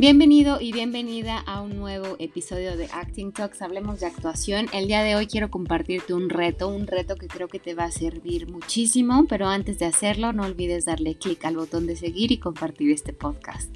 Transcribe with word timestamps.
Bienvenido 0.00 0.62
y 0.62 0.72
bienvenida 0.72 1.40
a 1.40 1.60
un 1.60 1.76
nuevo 1.76 2.16
episodio 2.18 2.74
de 2.74 2.86
Acting 2.86 3.32
Talks. 3.32 3.60
Hablemos 3.60 4.00
de 4.00 4.06
actuación. 4.06 4.64
El 4.72 4.86
día 4.86 5.02
de 5.02 5.14
hoy 5.14 5.26
quiero 5.26 5.50
compartirte 5.50 6.14
un 6.14 6.30
reto, 6.30 6.68
un 6.68 6.86
reto 6.86 7.16
que 7.16 7.26
creo 7.26 7.48
que 7.48 7.58
te 7.58 7.74
va 7.74 7.84
a 7.84 7.90
servir 7.90 8.50
muchísimo, 8.50 9.26
pero 9.28 9.46
antes 9.46 9.78
de 9.78 9.84
hacerlo 9.84 10.32
no 10.32 10.44
olvides 10.44 10.86
darle 10.86 11.16
clic 11.16 11.44
al 11.44 11.56
botón 11.56 11.86
de 11.86 11.96
seguir 11.96 12.32
y 12.32 12.38
compartir 12.38 12.92
este 12.92 13.12
podcast. 13.12 13.74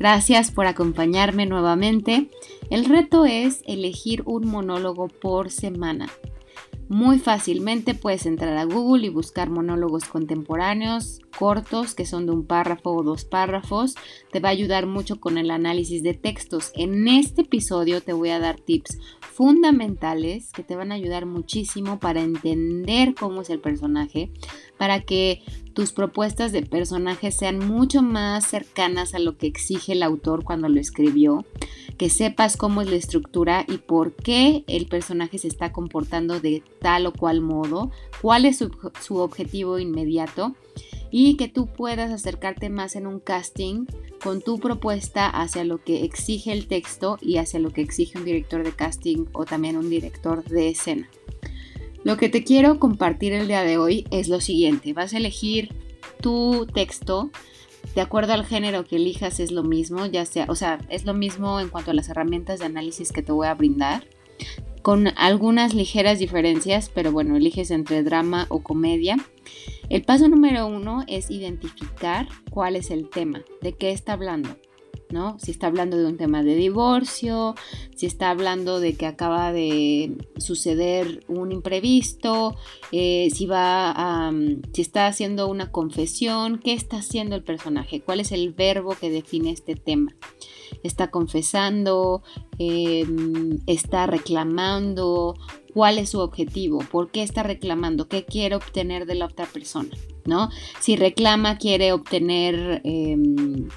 Gracias 0.00 0.50
por 0.50 0.66
acompañarme 0.66 1.46
nuevamente. 1.46 2.28
El 2.68 2.84
reto 2.86 3.24
es 3.24 3.62
elegir 3.64 4.24
un 4.26 4.48
monólogo 4.48 5.06
por 5.06 5.52
semana. 5.52 6.08
Muy 6.88 7.20
fácilmente 7.20 7.94
puedes 7.94 8.26
entrar 8.26 8.56
a 8.56 8.64
Google 8.64 9.06
y 9.06 9.10
buscar 9.10 9.48
monólogos 9.48 10.06
contemporáneos 10.06 11.21
cortos 11.36 11.94
que 11.94 12.06
son 12.06 12.26
de 12.26 12.32
un 12.32 12.46
párrafo 12.46 12.90
o 12.90 13.02
dos 13.02 13.24
párrafos. 13.24 13.94
Te 14.30 14.40
va 14.40 14.50
a 14.50 14.52
ayudar 14.52 14.86
mucho 14.86 15.18
con 15.20 15.38
el 15.38 15.50
análisis 15.50 16.02
de 16.02 16.14
textos. 16.14 16.70
En 16.74 17.08
este 17.08 17.42
episodio 17.42 18.00
te 18.00 18.12
voy 18.12 18.30
a 18.30 18.38
dar 18.38 18.60
tips 18.60 18.98
fundamentales 19.20 20.52
que 20.52 20.62
te 20.62 20.76
van 20.76 20.92
a 20.92 20.96
ayudar 20.96 21.26
muchísimo 21.26 21.98
para 21.98 22.20
entender 22.20 23.14
cómo 23.14 23.42
es 23.42 23.50
el 23.50 23.60
personaje, 23.60 24.30
para 24.78 25.00
que 25.00 25.42
tus 25.72 25.92
propuestas 25.92 26.52
de 26.52 26.62
personaje 26.62 27.32
sean 27.32 27.58
mucho 27.58 28.02
más 28.02 28.46
cercanas 28.46 29.14
a 29.14 29.18
lo 29.18 29.38
que 29.38 29.46
exige 29.46 29.92
el 29.92 30.02
autor 30.02 30.44
cuando 30.44 30.68
lo 30.68 30.78
escribió 30.78 31.46
que 31.96 32.10
sepas 32.10 32.56
cómo 32.56 32.82
es 32.82 32.90
la 32.90 32.96
estructura 32.96 33.64
y 33.68 33.78
por 33.78 34.14
qué 34.14 34.64
el 34.66 34.86
personaje 34.86 35.38
se 35.38 35.48
está 35.48 35.72
comportando 35.72 36.40
de 36.40 36.62
tal 36.80 37.06
o 37.06 37.12
cual 37.12 37.40
modo, 37.40 37.90
cuál 38.20 38.44
es 38.44 38.58
su, 38.58 39.16
objetivo 39.16 39.78
inmediato 39.78 40.54
y 41.12 41.36
que 41.36 41.46
tú 41.46 41.66
puedas 41.66 42.10
acercarte 42.10 42.70
más 42.70 42.96
en 42.96 43.06
un 43.06 43.20
casting 43.20 43.84
con 44.24 44.40
tu 44.40 44.58
propuesta 44.58 45.28
hacia 45.28 45.62
lo 45.62 45.84
que 45.84 46.04
exige 46.04 46.52
el 46.52 46.66
texto 46.66 47.18
y 47.20 47.36
hacia 47.36 47.60
lo 47.60 47.70
que 47.70 47.82
exige 47.82 48.18
un 48.18 48.24
director 48.24 48.64
de 48.64 48.72
casting 48.72 49.26
o 49.32 49.44
también 49.44 49.76
un 49.76 49.90
director 49.90 50.42
de 50.42 50.70
escena. 50.70 51.08
Lo 52.02 52.16
que 52.16 52.30
te 52.30 52.42
quiero 52.42 52.80
compartir 52.80 53.34
el 53.34 53.46
día 53.46 53.62
de 53.62 53.76
hoy 53.76 54.06
es 54.10 54.28
lo 54.28 54.40
siguiente, 54.40 54.94
vas 54.94 55.12
a 55.12 55.18
elegir 55.18 55.68
tu 56.20 56.66
texto 56.66 57.30
de 57.94 58.00
acuerdo 58.00 58.32
al 58.32 58.46
género 58.46 58.84
que 58.84 58.96
elijas 58.96 59.38
es 59.38 59.52
lo 59.52 59.64
mismo, 59.64 60.06
ya 60.06 60.24
sea, 60.24 60.46
o 60.48 60.54
sea, 60.54 60.80
es 60.88 61.04
lo 61.04 61.12
mismo 61.12 61.60
en 61.60 61.68
cuanto 61.68 61.90
a 61.90 61.94
las 61.94 62.08
herramientas 62.08 62.60
de 62.60 62.66
análisis 62.66 63.12
que 63.12 63.22
te 63.22 63.32
voy 63.32 63.46
a 63.46 63.54
brindar, 63.54 64.06
con 64.82 65.08
algunas 65.16 65.74
ligeras 65.74 66.18
diferencias, 66.18 66.90
pero 66.92 67.12
bueno, 67.12 67.36
eliges 67.36 67.70
entre 67.70 68.02
drama 68.02 68.46
o 68.48 68.62
comedia. 68.62 69.16
El 69.88 70.02
paso 70.02 70.28
número 70.28 70.66
uno 70.66 71.04
es 71.06 71.30
identificar 71.30 72.28
cuál 72.50 72.76
es 72.76 72.90
el 72.90 73.08
tema, 73.08 73.42
de 73.60 73.72
qué 73.72 73.92
está 73.92 74.14
hablando. 74.14 74.56
Si 75.38 75.50
está 75.50 75.66
hablando 75.66 75.98
de 75.98 76.06
un 76.06 76.16
tema 76.16 76.42
de 76.42 76.54
divorcio, 76.54 77.54
si 77.94 78.06
está 78.06 78.30
hablando 78.30 78.80
de 78.80 78.94
que 78.94 79.04
acaba 79.04 79.52
de 79.52 80.16
suceder 80.38 81.22
un 81.28 81.52
imprevisto, 81.52 82.56
eh, 82.92 83.28
si 83.30 83.44
va 83.44 83.92
a, 83.94 84.32
si 84.72 84.80
está 84.80 85.06
haciendo 85.06 85.48
una 85.48 85.70
confesión, 85.70 86.58
¿qué 86.58 86.72
está 86.72 86.96
haciendo 86.98 87.36
el 87.36 87.44
personaje? 87.44 88.00
¿Cuál 88.00 88.20
es 88.20 88.32
el 88.32 88.52
verbo 88.52 88.96
que 88.98 89.10
define 89.10 89.50
este 89.50 89.74
tema? 89.74 90.14
¿Está 90.82 91.10
confesando? 91.10 92.22
Em, 92.58 93.58
¿Está 93.66 94.06
reclamando? 94.06 95.34
¿Cuál 95.72 95.98
es 95.98 96.10
su 96.10 96.20
objetivo? 96.20 96.80
¿Por 96.90 97.10
qué 97.10 97.22
está 97.22 97.42
reclamando? 97.42 98.08
¿Qué 98.08 98.24
quiere 98.24 98.56
obtener 98.56 99.06
de 99.06 99.14
la 99.14 99.26
otra 99.26 99.46
persona? 99.46 99.90
¿No? 100.24 100.50
Si 100.80 100.96
reclama, 100.96 101.58
quiere 101.58 101.92
obtener 101.92 102.80
em, 102.84 103.68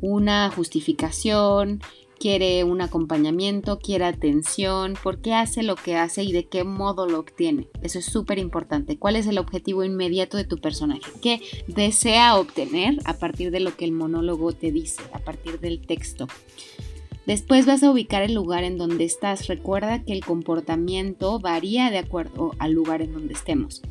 una 0.00 0.50
justificación, 0.50 1.80
quiere 2.24 2.64
un 2.64 2.80
acompañamiento, 2.80 3.78
quiere 3.78 4.06
atención, 4.06 4.94
por 5.02 5.18
qué 5.18 5.34
hace 5.34 5.62
lo 5.62 5.76
que 5.76 5.94
hace 5.96 6.24
y 6.24 6.32
de 6.32 6.46
qué 6.46 6.64
modo 6.64 7.06
lo 7.06 7.18
obtiene. 7.18 7.68
Eso 7.82 7.98
es 7.98 8.06
súper 8.06 8.38
importante. 8.38 8.96
¿Cuál 8.96 9.16
es 9.16 9.26
el 9.26 9.36
objetivo 9.36 9.84
inmediato 9.84 10.38
de 10.38 10.46
tu 10.46 10.56
personaje? 10.56 11.02
¿Qué 11.20 11.42
desea 11.66 12.36
obtener 12.36 12.96
a 13.04 13.18
partir 13.18 13.50
de 13.50 13.60
lo 13.60 13.76
que 13.76 13.84
el 13.84 13.92
monólogo 13.92 14.54
te 14.54 14.72
dice, 14.72 15.02
a 15.12 15.18
partir 15.18 15.60
del 15.60 15.86
texto? 15.86 16.26
Después 17.26 17.66
vas 17.66 17.82
a 17.82 17.90
ubicar 17.90 18.22
el 18.22 18.32
lugar 18.32 18.64
en 18.64 18.78
donde 18.78 19.04
estás. 19.04 19.46
Recuerda 19.46 20.02
que 20.02 20.14
el 20.14 20.24
comportamiento 20.24 21.40
varía 21.40 21.90
de 21.90 21.98
acuerdo 21.98 22.52
al 22.58 22.72
lugar 22.72 23.02
en 23.02 23.12
donde 23.12 23.34
estemos. 23.34 23.82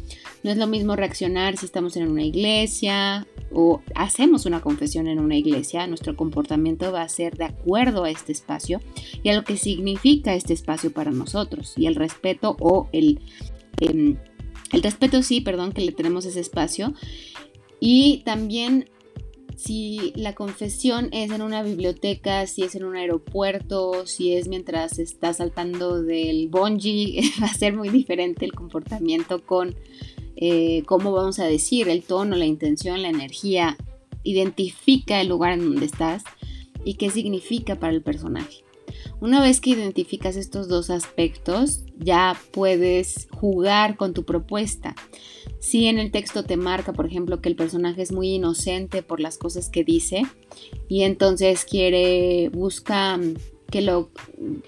No 0.41 0.49
es 0.49 0.57
lo 0.57 0.65
mismo 0.65 0.95
reaccionar 0.95 1.55
si 1.57 1.67
estamos 1.67 1.95
en 1.97 2.09
una 2.09 2.23
iglesia 2.23 3.27
o 3.53 3.81
hacemos 3.95 4.45
una 4.45 4.61
confesión 4.61 5.07
en 5.07 5.19
una 5.19 5.37
iglesia. 5.37 5.87
Nuestro 5.87 6.15
comportamiento 6.15 6.91
va 6.91 7.01
a 7.01 7.09
ser 7.09 7.37
de 7.37 7.45
acuerdo 7.45 8.03
a 8.03 8.09
este 8.09 8.31
espacio 8.31 8.79
y 9.21 9.29
a 9.29 9.35
lo 9.35 9.43
que 9.43 9.57
significa 9.57 10.33
este 10.33 10.53
espacio 10.53 10.91
para 10.91 11.11
nosotros. 11.11 11.73
Y 11.77 11.87
el 11.87 11.95
respeto 11.95 12.55
o 12.59 12.89
el... 12.91 13.19
Em, 13.79 14.17
el 14.71 14.81
respeto 14.81 15.21
sí, 15.21 15.39
perdón, 15.39 15.71
que 15.71 15.81
le 15.81 15.91
tenemos 15.91 16.25
ese 16.25 16.39
espacio. 16.39 16.95
Y 17.79 18.23
también 18.25 18.89
si 19.55 20.13
la 20.15 20.33
confesión 20.33 21.09
es 21.11 21.31
en 21.31 21.41
una 21.41 21.63
biblioteca, 21.63 22.47
si 22.47 22.63
es 22.63 22.75
en 22.75 22.83
un 22.83 22.95
aeropuerto, 22.95 24.05
si 24.05 24.33
es 24.33 24.47
mientras 24.47 24.99
está 24.99 25.33
saltando 25.33 26.01
del 26.01 26.49
bungee, 26.49 27.21
va 27.41 27.47
a 27.47 27.53
ser 27.53 27.75
muy 27.75 27.89
diferente 27.89 28.45
el 28.45 28.53
comportamiento 28.53 29.45
con 29.45 29.75
eh, 30.35 30.83
cómo 30.85 31.11
vamos 31.11 31.39
a 31.39 31.45
decir, 31.45 31.89
el 31.89 32.03
tono, 32.03 32.35
la 32.35 32.45
intención, 32.45 33.01
la 33.01 33.09
energía. 33.09 33.77
Identifica 34.23 35.21
el 35.21 35.27
lugar 35.27 35.53
en 35.53 35.59
donde 35.59 35.85
estás 35.85 36.23
y 36.85 36.95
qué 36.95 37.09
significa 37.09 37.79
para 37.79 37.93
el 37.93 38.01
personaje. 38.01 38.63
Una 39.19 39.41
vez 39.41 39.61
que 39.61 39.71
identificas 39.71 40.35
estos 40.35 40.67
dos 40.67 40.89
aspectos, 40.89 41.83
ya 41.97 42.37
puedes 42.51 43.27
jugar 43.31 43.95
con 43.95 44.13
tu 44.13 44.23
propuesta. 44.23 44.95
Si 45.59 45.87
en 45.87 45.97
el 45.97 46.11
texto 46.11 46.43
te 46.43 46.57
marca, 46.57 46.93
por 46.93 47.05
ejemplo, 47.05 47.41
que 47.41 47.49
el 47.49 47.55
personaje 47.55 48.01
es 48.01 48.11
muy 48.11 48.29
inocente 48.31 49.01
por 49.01 49.19
las 49.19 49.37
cosas 49.37 49.69
que 49.69 49.83
dice 49.83 50.23
y 50.89 51.03
entonces 51.03 51.63
quiere, 51.63 52.49
busca 52.49 53.19
que 53.71 53.81
lo 53.81 54.09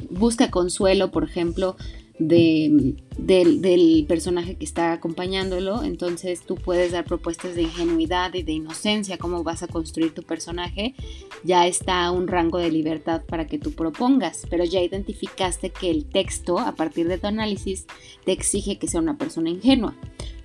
busca 0.09 0.50
consuelo, 0.50 1.12
por 1.12 1.26
ejemplo, 1.26 1.76
de, 2.20 2.96
del, 3.18 4.06
personaje 4.08 4.56
que 4.56 4.66
está 4.66 4.94
acompañándolo. 4.94 5.84
Entonces 5.84 6.42
tú 6.46 6.56
puedes 6.56 6.92
dar 6.92 7.06
propuestas 7.06 7.56
de 7.56 7.64
ingenuidad 7.64 8.34
y 8.34 8.44
de 8.44 8.53
inocencia, 8.53 9.18
cómo 9.18 9.44
vas 9.44 9.64
a 9.64 9.68
construir 9.68 10.14
tu 10.14 10.24
personaje. 10.24 10.96
Ya 11.44 11.68
está 11.68 12.09
un 12.12 12.28
rango 12.28 12.58
de 12.58 12.72
libertad 12.72 13.24
para 13.26 13.48
que 13.48 13.59
tú 13.59 13.72
propongas, 13.72 14.46
pero 14.50 14.64
ya 14.64 14.81
identificaste 14.81 15.70
que 15.70 15.90
el 15.90 16.06
texto, 16.06 16.59
a 16.59 16.74
partir 16.76 17.08
de 17.08 17.18
tu 17.18 17.28
análisis, 17.28 17.86
te 18.26 18.32
exige 18.32 18.78
que 18.78 18.88
sea 18.88 19.02
una 19.02 19.18
persona 19.18 19.50
ingenua. 19.50 19.96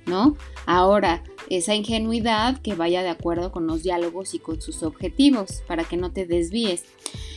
¿No? 0.06 0.36
Ahora, 0.66 1.22
esa 1.50 1.74
ingenuidad 1.74 2.60
que 2.62 2.74
vaya 2.74 3.02
de 3.02 3.10
acuerdo 3.10 3.52
con 3.52 3.66
los 3.66 3.82
diálogos 3.82 4.34
y 4.34 4.38
con 4.38 4.60
sus 4.60 4.82
objetivos, 4.82 5.62
para 5.66 5.84
que 5.84 5.96
no 5.96 6.12
te 6.12 6.26
desvíes. 6.26 6.84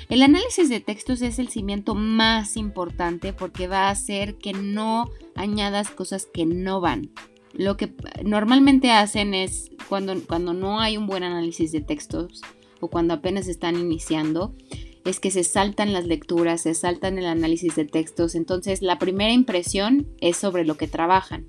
El 0.10 0.22
análisis 0.22 0.70
de 0.70 0.80
textos 0.80 1.22
es 1.22 1.40
el 1.40 1.50
cimiento 1.50 1.96
más 1.96 2.58
importante 2.58 3.34
porque 3.34 3.68
va 3.68 3.88
a 3.88 3.92
hacer 3.92 4.36
que 4.36 4.54
no 4.54 5.10
añadas 5.36 5.90
cosas 5.90 6.28
que 6.32 6.46
no 6.46 6.82
van. 6.82 7.12
Lo 7.54 7.78
que 7.78 7.94
normalmente 8.24 8.92
hacen 8.92 9.34
es 9.34 9.72
cuando, 9.88 10.16
cuando 10.28 10.54
no 10.54 10.80
hay 10.80 10.98
un 10.98 11.08
buen 11.08 11.24
análisis 11.24 11.72
de 11.72 11.82
textos 11.82 12.42
o 12.80 12.90
cuando 12.90 13.14
apenas 13.14 13.48
están 13.48 13.80
iniciando, 13.80 14.54
es 15.06 15.20
que 15.20 15.32
se 15.32 15.44
saltan 15.44 15.94
las 15.94 16.06
lecturas, 16.06 16.62
se 16.62 16.74
saltan 16.74 17.18
el 17.18 17.26
análisis 17.26 17.76
de 17.76 17.86
textos. 17.86 18.36
Entonces 18.36 18.82
la 18.82 19.00
primera 19.00 19.32
impresión 19.32 20.08
es 20.20 20.38
sobre 20.38 20.66
lo 20.66 20.78
que 20.78 20.88
trabajan. 20.88 21.48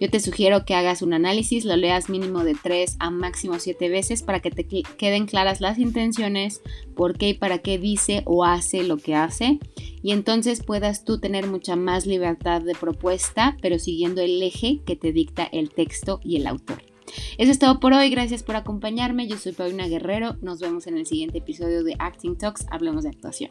Yo 0.00 0.08
te 0.08 0.20
sugiero 0.20 0.64
que 0.64 0.74
hagas 0.74 1.02
un 1.02 1.12
análisis, 1.12 1.64
lo 1.64 1.76
leas 1.76 2.08
mínimo 2.08 2.44
de 2.44 2.54
3 2.54 2.96
a 3.00 3.10
máximo 3.10 3.58
7 3.58 3.88
veces 3.88 4.22
para 4.22 4.40
que 4.40 4.50
te 4.50 4.64
queden 4.64 5.26
claras 5.26 5.60
las 5.60 5.78
intenciones, 5.78 6.62
por 6.94 7.18
qué 7.18 7.30
y 7.30 7.34
para 7.34 7.58
qué 7.58 7.78
dice 7.78 8.22
o 8.24 8.44
hace 8.44 8.84
lo 8.84 8.98
que 8.98 9.16
hace. 9.16 9.58
Y 10.02 10.12
entonces 10.12 10.62
puedas 10.62 11.04
tú 11.04 11.18
tener 11.18 11.48
mucha 11.48 11.74
más 11.74 12.06
libertad 12.06 12.62
de 12.62 12.74
propuesta, 12.74 13.56
pero 13.60 13.78
siguiendo 13.78 14.20
el 14.20 14.40
eje 14.40 14.82
que 14.86 14.94
te 14.94 15.12
dicta 15.12 15.48
el 15.50 15.70
texto 15.70 16.20
y 16.22 16.36
el 16.36 16.46
autor. 16.46 16.82
Eso 17.38 17.50
es 17.50 17.58
todo 17.58 17.80
por 17.80 17.92
hoy, 17.92 18.10
gracias 18.10 18.42
por 18.42 18.54
acompañarme, 18.54 19.26
yo 19.26 19.38
soy 19.38 19.52
Paulina 19.52 19.88
Guerrero, 19.88 20.36
nos 20.42 20.60
vemos 20.60 20.86
en 20.86 20.98
el 20.98 21.06
siguiente 21.06 21.38
episodio 21.38 21.82
de 21.82 21.96
Acting 21.98 22.36
Talks, 22.36 22.66
hablemos 22.70 23.04
de 23.04 23.10
actuación. 23.10 23.50